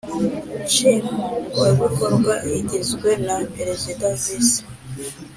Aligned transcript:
Nshingwabikorwa 0.65 2.33
igizwe 2.59 3.09
na 3.25 3.35
perezida 3.53 4.05
visi 4.21 4.61